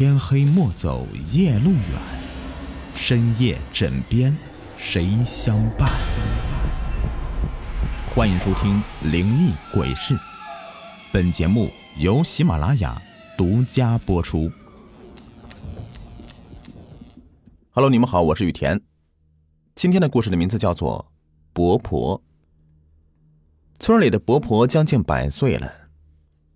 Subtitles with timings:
[0.00, 2.00] 天黑莫走夜路远，
[2.94, 4.34] 深夜枕边
[4.78, 5.90] 谁相伴？
[8.14, 8.82] 欢迎收听
[9.12, 10.14] 《灵异鬼事》，
[11.12, 11.68] 本节目
[11.98, 12.98] 由喜马拉雅
[13.36, 14.50] 独家播出。
[17.72, 18.80] Hello，你们好，我是雨田。
[19.74, 21.08] 今天的故事的名字叫做
[21.52, 22.18] 《伯婆》。
[23.78, 25.70] 村里的伯婆将近百岁了，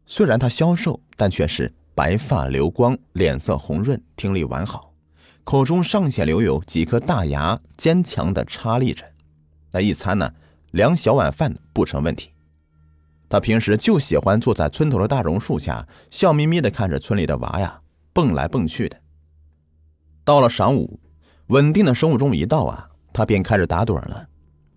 [0.07, 4.93] 虽然她消瘦，但却是白发流光，脸色红润，听力完好，
[5.45, 9.05] 口中尚且留有几颗大牙，坚强的插立着。
[9.73, 10.33] 那一餐呢，
[10.73, 12.31] 两小碗饭不成问题。
[13.29, 17.81] 他平时就喜欢坐在村头的大榕树下，笑眯眯的看着村里的娃呀
[18.13, 19.01] 蹦来蹦去的。
[20.25, 21.01] 到了晌午。
[21.49, 24.27] 稳定的生物钟一到啊，他便开始打盹了。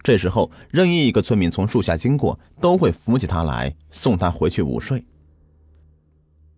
[0.04, 5.06] 这时候，任意一个村民从树下经过，都会扶起他来，送他回去午睡。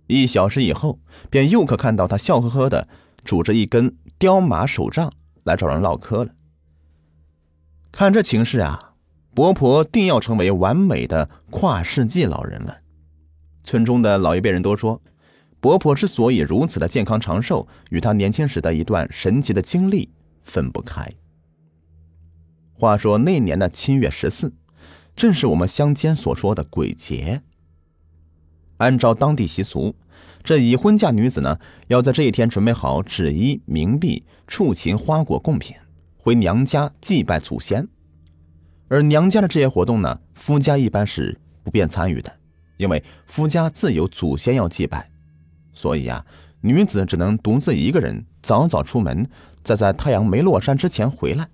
[0.09, 2.87] 一小时以后，便又可看到他笑呵呵的
[3.23, 6.31] 拄着一根雕马手杖来找人唠嗑了。
[7.91, 8.95] 看这情势啊，
[9.33, 12.81] 伯婆定要成为完美的跨世纪老人了。
[13.63, 15.01] 村中的老一辈人都说。
[15.61, 20.09] 伯婆之所以如此的健康长寿，与她年轻时的一段神奇的经历
[20.41, 21.05] 分不开。
[22.71, 24.53] 话说那年的七月十四，
[25.17, 27.41] 正是我们乡间所说的鬼节。
[28.79, 29.95] 按照当地习俗，
[30.43, 35.75] 这已婚嫁女子呢，要在这一天准备好纸衣、冥币、畜禽、花果贡品，
[36.17, 37.87] 回娘家祭拜祖先。
[38.87, 42.39] 而娘家的这些活动呢，夫家一般是不便参与的，
[42.77, 45.09] 因为夫家自有祖先要祭拜。
[45.73, 46.25] 所以啊，
[46.61, 49.29] 女子只能独自一个人早早出门，
[49.61, 51.49] 再在太阳没落山之前回来。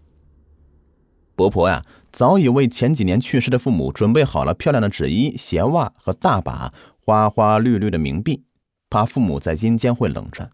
[1.36, 6.74] 伯婆呀，早已为前几年去世的父母准备好了漂亮的纸衣、鞋袜和大把
[7.06, 8.44] 花花绿绿的冥币，
[8.90, 10.50] 怕父母在阴间会冷着。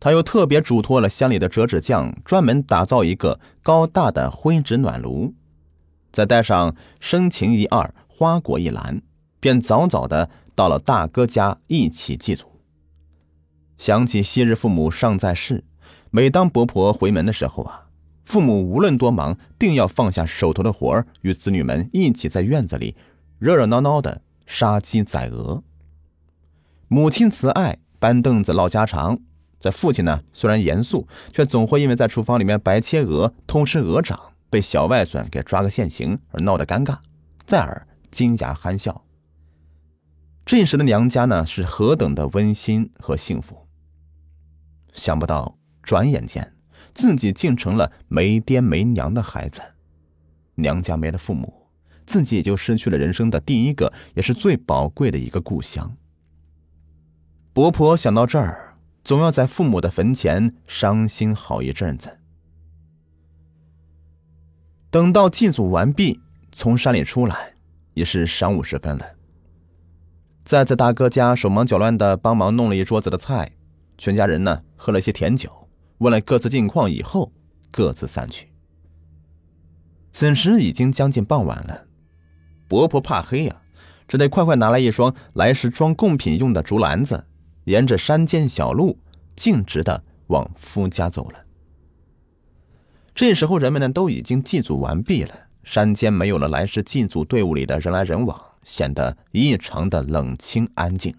[0.00, 5.34] 他又特别嘱托了乡里的折纸匠，专门打造一个高大的灰纸暖炉，
[6.10, 9.00] 再带上生情一二、花果一篮，
[9.38, 10.28] 便早早的。
[10.56, 12.60] 到了大哥家一起祭祖。
[13.76, 15.62] 想起昔日父母尚在世，
[16.10, 17.86] 每当伯婆回门的时候啊，
[18.24, 22.96] 父母无论多忙，定要放下手头的活儿，与子女们一起在院子里
[23.38, 25.62] 热热闹闹的杀鸡宰鹅。
[26.88, 29.20] 母亲慈爱，搬凳子唠家常。
[29.60, 36.98] 在父亲呢，虽然严肃，却总会因为在厨房里面白切鹅、偷吃鹅掌，被小外孙给抓个现行而闹得尴尬，
[37.44, 39.04] 再而金牙憨笑。
[40.46, 43.66] 这时的娘家呢，是何等的温馨和幸福。
[44.94, 46.56] 想不到，转眼间
[46.94, 49.60] 自己竟成了没爹没娘的孩子。
[50.54, 51.67] 娘家没了父母，
[52.08, 55.94] 自己也就失去了人生的第一个，也是最宝贵的一个故乡。
[57.52, 62.18] 伯婆想到这儿，总要在父母的坟前伤心好一阵子。
[64.90, 66.18] 等到祭祖完毕，
[66.50, 67.52] 从山里出来，
[67.92, 69.04] 也是晌午时分了。
[70.44, 73.52] 再在大哥家手忙脚乱的帮忙弄了一桌子的菜，
[73.98, 77.30] 全家人呢喝了些甜酒，问了各自近况以后，
[77.70, 78.48] 各自散去。
[80.10, 81.87] 此时已经将近傍晚了，
[82.68, 83.56] 伯婆怕黑呀，
[84.06, 87.26] 只得快快拿来一双来时装贡品用的竹篮子，
[87.64, 88.98] 沿着山间小路
[89.34, 91.44] 径直的往夫家走了。
[93.14, 95.34] 这时候人们呢都已经祭祖完毕了，
[95.64, 98.40] 山间没有了来时祭祖队伍里的人来人往。
[98.64, 101.14] 显得异常的冷清安静。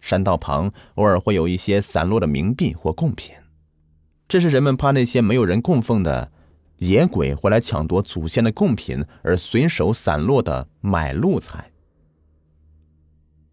[0.00, 3.34] 山道旁偶尔会有一些散落的冥币或贡品，
[4.28, 6.30] 这是人们怕那些没有人供奉的
[6.78, 11.70] 野鬼会来抢夺祖先的贡品而随手散落的买路财。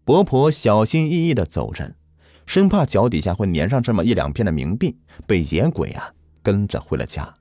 [0.04, 1.96] 伯婆小心翼翼的走着，
[2.46, 7.34] 生怕脚底下会粘上这么一两片的冥币，被野鬼啊跟着回了家。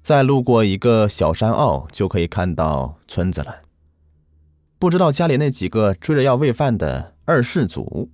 [0.00, 3.62] 再路过一个小山坳，就可以看到村子了。
[4.78, 8.10] 不知道家里那几个追着要喂饭的二世祖，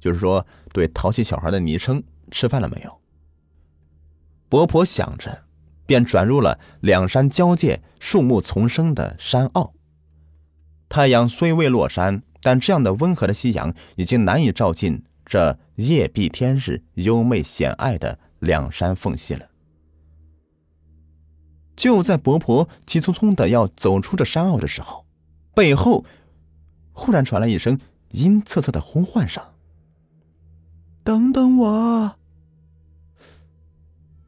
[0.00, 2.97] 就是说对淘气小孩的昵称，吃饭了没有？
[4.48, 5.44] 伯婆想着，
[5.84, 9.74] 便转入了两山交界、树木丛生的山坳。
[10.88, 19.50] 太阳虽未落山，但这样的温和的夕阳已经难以照进这夜碧天日、幽媚险隘的两山缝隙了。
[21.76, 25.04] 就在伯婆急匆匆的要走出这山坳的时候，
[25.54, 26.04] 背后
[26.92, 27.78] 忽然传来一声
[28.12, 29.42] 阴恻恻的呼唤声
[31.04, 32.16] ：“等等我！”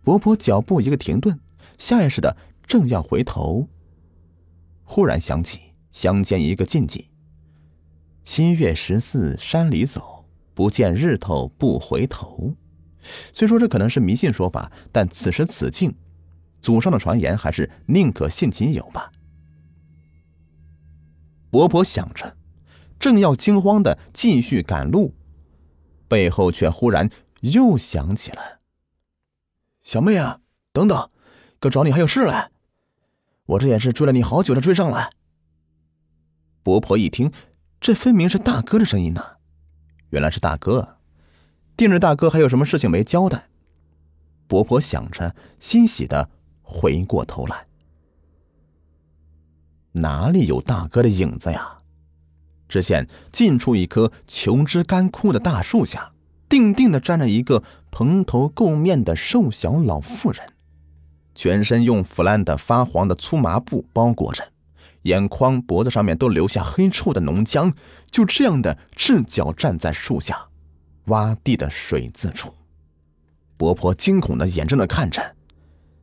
[0.02, 1.38] 伯伯脚步一个停顿，
[1.78, 2.36] 下意识的
[2.66, 3.68] 正要回头，
[4.84, 5.60] 忽然想起
[5.92, 7.10] 乡间一个禁忌：
[8.22, 10.24] 七月十四山里走，
[10.54, 12.54] 不见日头不回头。
[13.32, 15.94] 虽说这可能是迷信说法，但此时此境，
[16.60, 19.10] 祖上的传言还是宁可信其有吧。
[21.50, 22.36] 伯伯想着，
[22.98, 25.14] 正要惊慌的继续赶路，
[26.08, 27.10] 背后却忽然
[27.40, 28.59] 又响起了
[29.82, 30.40] ：“小妹啊，
[30.72, 31.10] 等等，
[31.58, 32.50] 哥找你还有事嘞，
[33.46, 35.12] 我这也是追了你好久才追上来。”
[36.62, 37.32] 伯婆一听，
[37.80, 39.22] 这分明是大哥的声音呢，
[40.10, 40.98] 原来是大哥，
[41.76, 43.48] 定着大哥还有什么事情没交代。
[44.46, 46.28] 伯婆想着，欣喜的
[46.62, 47.66] 回过头来。
[49.92, 51.78] 哪里有大哥的影子呀？
[52.68, 56.12] 只见近处一棵琼枝干枯的大树下，
[56.48, 60.52] 定定的站着一个蓬头垢面的瘦小老妇人，
[61.34, 64.52] 全身用腐烂的发黄的粗麻布包裹着，
[65.02, 67.72] 眼眶、脖子上面都留下黑臭的浓浆，
[68.10, 70.48] 就这样的赤脚站在树下，
[71.06, 72.54] 洼地的水渍处。
[73.56, 75.36] 伯婆惊恐的眼睁的看着，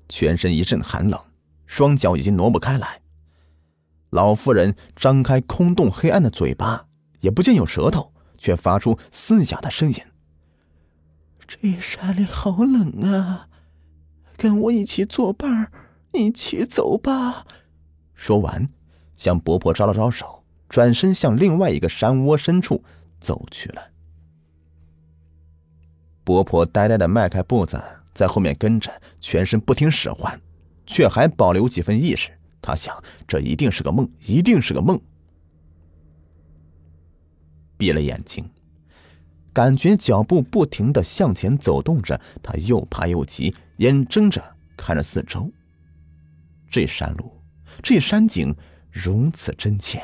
[0.09, 1.19] 全身一阵寒冷，
[1.65, 3.01] 双脚已经挪不开来。
[4.11, 6.85] 老妇人张开空洞黑暗的嘴巴，
[7.21, 9.95] 也不见有舌头，却发出嘶哑的声音
[11.47, 13.47] ：“这山里好冷啊，
[14.35, 15.71] 跟我一起作伴
[16.11, 17.47] 一起走吧。”
[18.13, 18.67] 说完，
[19.15, 22.83] 向伯婆招了招手，转身向另外一个山窝深处
[23.19, 23.91] 走去了。
[26.23, 27.81] 伯婆呆呆的迈开步子，
[28.13, 28.91] 在后面跟着，
[29.21, 30.41] 全身不听使唤，
[30.85, 32.31] 却还保留几分意识。
[32.61, 34.99] 他想，这一定是个梦，一定是个梦。
[37.77, 38.49] 闭了眼睛，
[39.57, 45.51] 感觉脚步不停的向前走动着，他又怕又急，眼睁着看着四周。
[46.69, 47.41] 这山路，
[47.81, 48.55] 这山景
[48.91, 49.99] 如此真切。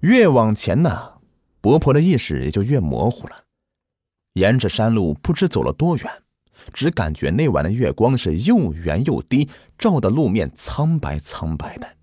[0.00, 1.14] 越往前呢，
[1.62, 3.44] 伯婆的意识也就越模糊了。
[4.34, 6.06] 沿着山路，不知走了多远。
[6.74, 9.48] 只感觉那晚的月光是又圆又低，
[9.78, 11.96] 照的路面苍白苍白的。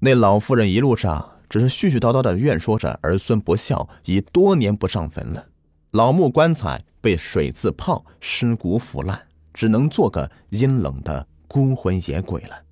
[0.00, 5.48] 那老妇人一路上只是絮絮叨叨的怨说着儿孙不孝，已多年不上坟了。
[5.92, 12.64] 老木棺材被水渍泡，尸骨腐烂，只能做个阴冷的孤魂野鬼了。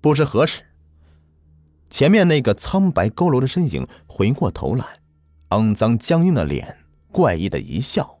[0.00, 0.62] 不知何时，
[1.90, 5.00] 前面那个苍白佝偻的身影回过头来，
[5.48, 6.76] 肮脏僵硬的脸，
[7.10, 8.20] 怪异的一笑。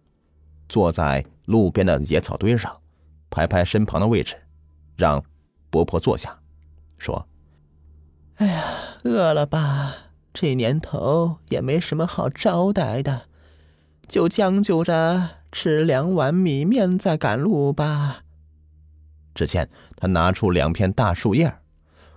[0.68, 2.80] 坐在路边的野草堆上，
[3.30, 4.34] 拍拍身旁的位置，
[4.96, 5.22] 让
[5.70, 6.36] 伯婆坐下，
[6.98, 7.28] 说
[8.36, 8.64] ：“哎呀，
[9.04, 9.96] 饿了吧？
[10.34, 13.22] 这年头也没什么好招待的，
[14.06, 18.24] 就将就着吃两碗米面再赶路吧。”
[19.34, 21.58] 只见他拿出两片大树叶，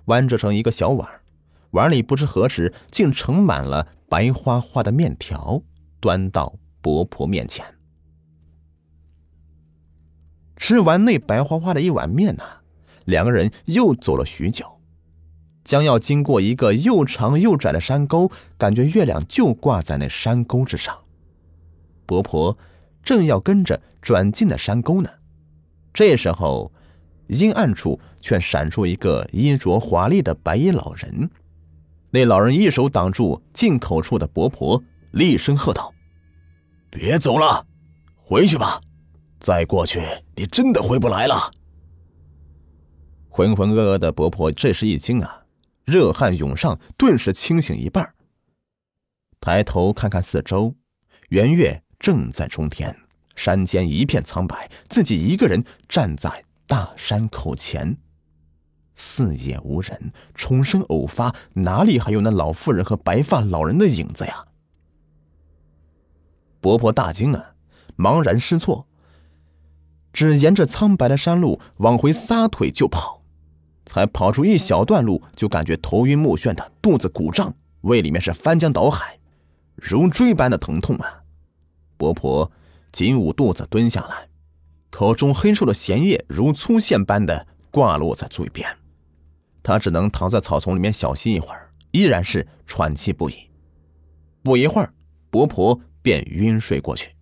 [0.05, 1.07] 弯折成一个小碗，
[1.71, 5.63] 碗里不知何时竟盛满了白花花的面条，
[6.01, 7.65] 端到伯婆面前。
[10.57, 12.43] 吃完那白花花的一碗面呢，
[13.05, 14.78] 两个人又走了许久，
[15.63, 20.97] 将要经过一个又长又窄的山沟，感觉月亮就挂在那山沟之上。
[22.05, 22.57] 伯婆
[23.03, 25.09] 正要跟着转进那山沟呢，
[25.93, 26.71] 这时候
[27.27, 31.29] 阴暗处却闪出一个衣着华丽的白衣老人。
[32.11, 35.93] 那老人一手挡住进口处的伯婆，厉声喝道
[36.89, 37.67] ：“别走了，
[38.15, 38.81] 回去吧。”
[39.39, 40.01] 再过去，
[40.35, 41.51] 你真的回不来了。
[43.29, 45.43] 浑浑噩噩的伯婆这时一惊啊，
[45.89, 48.13] 热汗涌上，顿时清醒一半。
[49.41, 50.75] 抬头看看四周，
[51.29, 52.95] 圆月正在中天，
[53.35, 57.97] 山间一片苍白，自己一个人站在大山口前，
[58.95, 64.45] 四野无人，重生偶发，哪里还有那老妇人和白发老人的影子呀？
[66.61, 67.55] 伯婆大惊啊，
[67.97, 68.85] 茫然失措。
[70.11, 73.18] 只沿着苍白的山路往回撒腿就跑，
[73.89, 79.17] 才跑出一小段路，就感觉头晕目眩的，肚子鼓胀，胃里面是翻江倒海，
[79.75, 81.23] 如锥般的疼痛啊！
[81.97, 82.51] 伯婆
[82.91, 84.29] 紧捂肚子蹲下来，
[84.91, 88.77] 口中黑瘦的咸液如粗线般的挂落在嘴边，
[89.63, 93.49] 她只能躺在草丛里面小息一会儿，依然是喘气不已。
[94.43, 94.93] 不一会儿，
[95.31, 97.15] 伯婆便晕睡过去。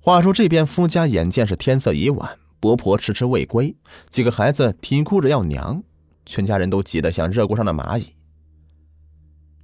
[0.00, 3.76] 话说这边夫家眼见是天色已晚，伯婆迟迟未归，
[4.08, 5.82] 几个孩子啼哭着要娘，
[6.24, 8.14] 全家人都急得像热锅上的蚂蚁。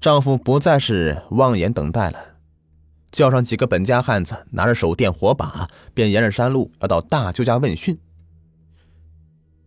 [0.01, 2.19] 丈夫不再是望眼等待了，
[3.11, 7.99] 叫上几个本家汉子，拿着手电火把，便沿着山路要到大舅家问讯。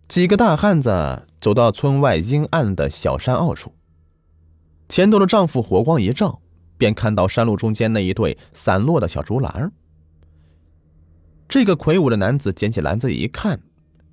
[0.07, 3.73] 几个大汉子走到村外阴暗的小山坳处，
[4.87, 6.41] 前头的丈夫火光一照，
[6.77, 9.71] 便看到山路中间那一对散落的小竹篮。
[11.47, 13.61] 这个魁梧的男子捡起篮子一看，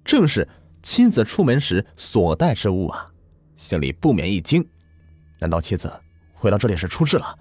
[0.04, 0.48] 正是
[0.82, 3.10] 妻子出门时所带之物啊，
[3.56, 4.66] 心里不免一惊：
[5.40, 5.92] 难道妻子
[6.34, 7.38] 回到这里是出事了？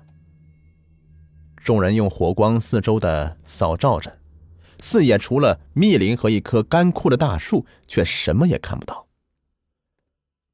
[1.57, 4.19] 众人用火光四周的扫照着，
[4.79, 9.07] 四野除了密林和一棵干枯的大树，却什么也看不到。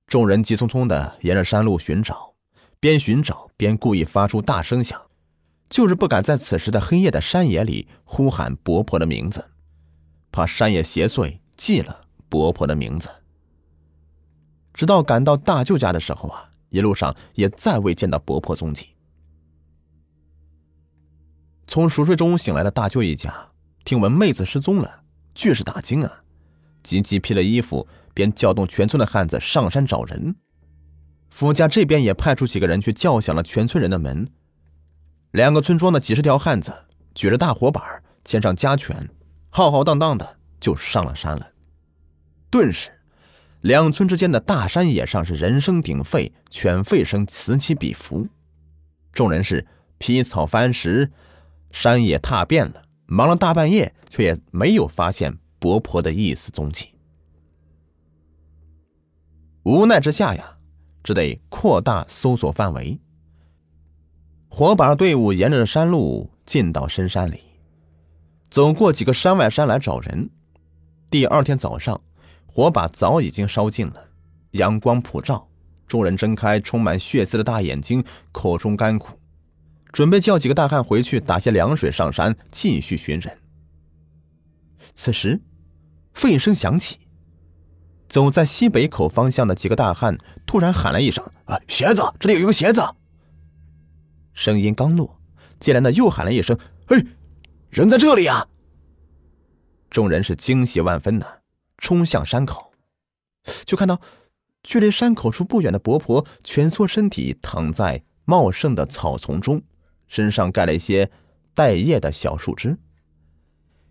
[0.07, 2.33] 众人急匆匆的沿着山路寻找，
[2.79, 5.01] 边寻找边故意发出大声响，
[5.69, 9.51] 就是不敢在此时的黑夜的山野里呼喊伯婆的名字，
[10.31, 13.09] 怕山野邪祟记了伯婆的名字。
[14.73, 18.87] 直到赶到大舅家的时候啊，一路上也再未见到伯婆踪迹。
[21.67, 23.49] 从熟睡中醒来的大舅一家，
[23.83, 25.03] 听闻妹子失踪了，
[25.35, 26.23] 俱是大惊啊！
[26.81, 30.35] 急急披了衣服，便叫动全村的汉子上山找人。
[31.29, 34.29] 夫家这边也派出几个人去叫响了全村人的门。
[35.31, 36.73] 两个村庄的几十条汉子
[37.13, 39.09] 举着大火把，牵上家犬，
[39.49, 41.51] 浩浩荡荡的就上了山了。
[42.49, 42.89] 顿时，
[43.61, 48.27] 两村之间的大山野上是人声鼎沸，犬吠声此起彼伏。
[49.11, 49.67] 众人是
[49.97, 51.11] 劈草翻石。
[51.69, 56.95] 山野踏遍了，忙了大半夜，却也没有发现伯婆的一丝踪迹。
[59.63, 60.57] 无奈之下呀，
[61.03, 62.99] 只得扩大搜索范围。
[64.57, 67.43] 火把队伍沿着山路进到深山里，
[68.49, 70.31] 走过几个山外山来找人。
[71.11, 72.01] 第二天早上，
[72.47, 74.07] 火把早已经烧尽了，
[74.53, 75.47] 阳光普照，
[75.85, 79.19] 众人睁开充满血丝的大眼睛，口中干苦。
[79.91, 83.37] 准备叫几个大汉回去打些凉水，上山继续寻人。
[84.95, 85.39] 此时，
[86.15, 86.97] 吠声响起，
[88.09, 92.01] 走在西北口方向的几个大汉突然喊了一声：“啊，鞋子！
[92.19, 92.81] 这里有一个鞋子！”
[94.37, 95.19] 声音刚落，
[95.59, 97.03] 接连的又喊了一声：“嘿，
[97.71, 98.47] 人在这里呀！”
[99.89, 101.25] 众人是惊喜万分呐，
[101.79, 102.71] 冲向山口，
[103.65, 103.99] 就看到
[104.61, 109.63] 距离山口处不远的伯婆蜷缩身体躺在茂盛的草丛中。
[110.07, 111.09] 身上盖了一些
[111.55, 112.77] 带叶的小树枝，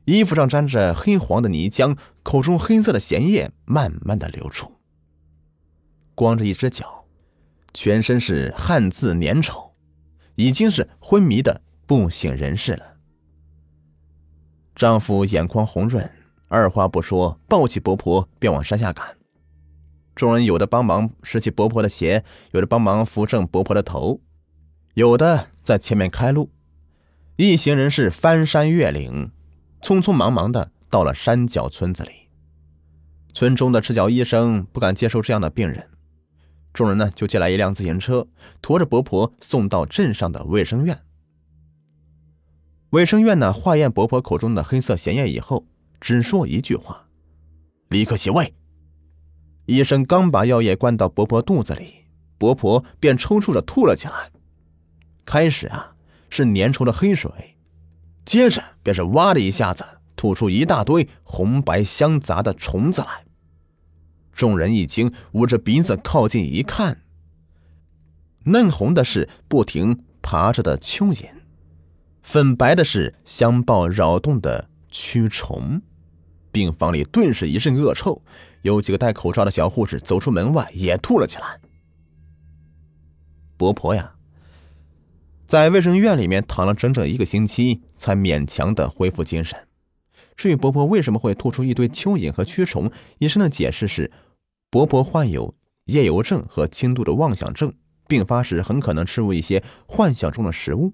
[0.05, 4.77] 衣服上沾着黑黄的泥浆，口中黑色的涎液慢慢的流出。
[6.15, 7.05] 光着一只脚，
[7.75, 9.73] 全身是汗渍粘稠，
[10.37, 12.97] 已经是昏迷的不省人事了。
[14.75, 16.11] 丈夫眼眶红润，
[16.49, 19.17] 二话不说，抱起伯婆便往山下赶。
[20.15, 24.21] 众人有的帮忙拾起伯婆的鞋，有的帮忙扶正伯婆的头。
[24.95, 26.51] 有的在前面开路，
[27.37, 29.31] 一行人是翻山越岭，
[29.83, 32.31] 匆匆忙忙的到了山脚村子里。
[33.35, 35.91] 村中的赤脚医生不敢接受这样的病人，
[36.77, 38.29] 众人呢就借来一辆自行车，
[38.61, 41.01] 驮着伯婆送到镇上的卫生院。
[42.91, 45.65] 卫生院呢化验伯婆口中的黑色涎液以后，
[46.01, 47.09] 只说一句话
[47.89, 48.55] ：“立刻洗胃。”
[49.65, 52.05] 医生刚把药液灌到伯婆肚子里，
[52.37, 54.31] 伯婆便抽搐着吐了起来。
[55.25, 55.97] 开始啊，
[56.31, 57.31] 是粘稠的黑水，
[58.25, 63.26] 接着便是哇的一下子吐出一大堆红白相杂的虫子来。
[64.37, 67.03] 众人一惊，捂着鼻子靠近一看，
[68.45, 71.31] 嫩红的是不停爬着的蚯蚓，
[72.23, 75.81] 粉白的是相抱扰动的蛆虫。
[76.53, 78.23] 病房里顿时一阵恶臭，
[78.61, 81.59] 有几个戴口罩的小护士走出门外也吐了起来。
[83.57, 84.15] 伯婆呀！
[85.47, 89.59] 在卫生院里面躺了整整一个星期，才勉强的恢复精神。
[90.37, 94.11] 至于伯婆为什么会吐出一堆蚯蚓和蛆虫，医生的解释是：
[94.77, 95.55] 伯婆患有
[95.87, 97.73] 夜游症和轻度的妄想症，
[98.07, 100.93] 病发时很可能吃入一些幻想中的食物。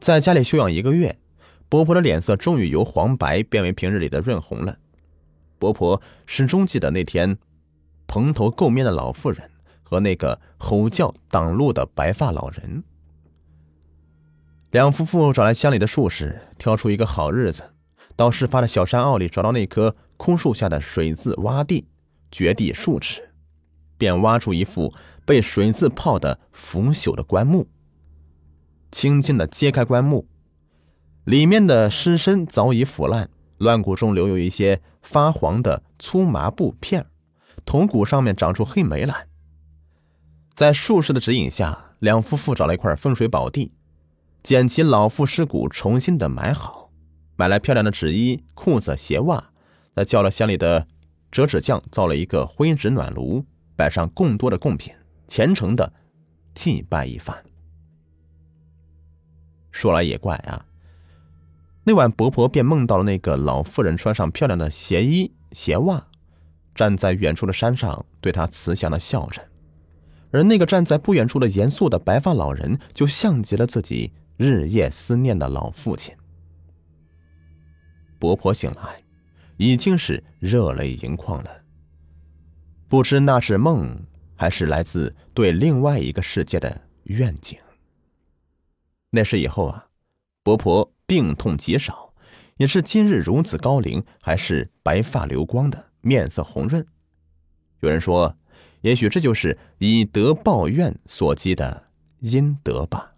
[0.00, 1.18] 在家里休养一个月，
[1.68, 4.78] 伯婆的脸色终于由黄白变为平日里的润红了。
[5.58, 7.36] 伯婆始终记得那天
[8.06, 9.50] 蓬头垢面的老妇人。
[9.82, 12.82] 和那个吼叫挡路的白发老人，
[14.70, 17.74] 两夫妇找来乡里的术士，挑出一个好日子，
[18.16, 21.88] 到事发的小山坳里找到那棵枯树下的水渍洼地，
[22.30, 23.34] 掘地数尺，
[23.98, 24.94] 便挖出一副
[25.26, 27.66] 被水渍泡的腐朽的棺木。
[28.92, 30.28] 轻轻的揭开棺木，
[31.24, 37.06] 里面的尸身早已腐烂，乱骨中留有一些发黄的粗麻布片，
[37.64, 39.26] 铜骨上面长出黑霉来。
[40.54, 43.72] 在术士的指引下，两夫妇找了一块风水宝地，
[44.40, 46.92] 捡起老妇尸骨，重新的埋好，
[47.34, 49.48] 买来漂亮的纸衣、裤子、鞋袜，
[49.94, 50.86] 他叫了乡里的
[51.30, 53.44] 折纸匠造了一个灰纸暖炉，
[53.76, 54.94] 摆上更多的贡品，
[55.26, 55.92] 虔诚的
[56.54, 57.36] 祭拜一番。
[59.70, 60.66] 说来也怪啊，
[61.84, 66.06] 那晚伯婆便梦到了那个老妇人穿上漂亮的鞋衣鞋袜，
[66.74, 69.42] 站在远处的山上对她慈祥的笑着，
[70.30, 76.14] 而那个站在不远处的严肃的白发老人，就像极了自己日夜思念的老父亲。
[78.18, 79.02] 伯婆醒来，
[79.56, 81.62] 已经是热泪盈眶了。
[82.88, 84.04] 不知那是梦，
[84.34, 87.58] 还是来自对另外一个世界的愿景。
[89.10, 89.86] 那时以后啊，
[90.42, 92.14] 伯婆病痛极少，
[92.56, 96.84] 也是今日如此高龄，还是白发流光的，面色红润。
[97.80, 98.36] 有人说，
[98.82, 101.88] 也许这就是以德报怨所积的
[102.20, 103.14] 阴德吧。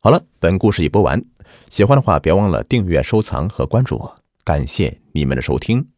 [0.00, 1.24] 好了，本故事已播完，
[1.70, 5.91] 喜欢的话别忘了订阅、收藏和关注我，感谢你们的收听。